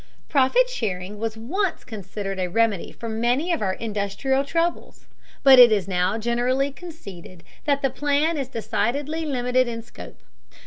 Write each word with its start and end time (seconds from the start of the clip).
Profit 0.29 0.67
sharing 0.67 1.19
was 1.19 1.37
once 1.37 1.83
considered 1.83 2.39
a 2.39 2.47
remedy 2.49 2.91
for 2.91 3.07
many 3.07 3.53
of 3.53 3.61
our 3.61 3.73
industrial 3.73 4.43
troubles, 4.43 5.05
but 5.43 5.59
it 5.59 5.71
is 5.71 5.87
now 5.87 6.17
generally 6.17 6.71
conceded 6.71 7.43
that 7.65 7.83
the 7.83 7.91
plan 7.91 8.35
is 8.35 8.47
decidedly 8.47 9.27
limited 9.27 9.67
in 9.67 9.83
scope. 9.83 10.21